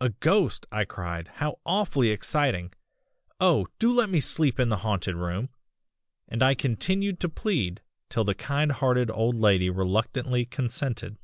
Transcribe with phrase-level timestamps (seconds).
[0.00, 2.72] "'A ghost!' I cried, 'how awfully exciting!
[3.40, 3.66] oh!
[3.80, 5.48] do let me sleep in the haunted room,'
[6.28, 11.18] and I continued to plead till the kind hearted old lady reluctantly consented.